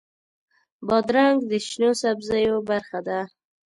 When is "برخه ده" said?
2.69-3.19